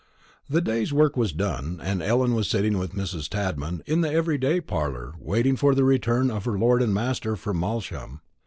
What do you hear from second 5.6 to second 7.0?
the return of her lord and